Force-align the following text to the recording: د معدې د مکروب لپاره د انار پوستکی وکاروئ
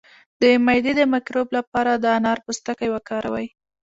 د 0.41 0.43
معدې 0.65 0.93
د 0.97 1.01
مکروب 1.13 1.47
لپاره 1.57 1.91
د 1.95 2.05
انار 2.17 2.37
پوستکی 2.45 2.89
وکاروئ 2.95 3.47